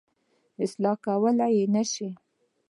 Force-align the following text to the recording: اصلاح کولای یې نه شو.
اصلاح 0.63 0.95
کولای 1.05 1.51
یې 1.57 1.65
نه 1.73 1.83
شو. 1.91 2.09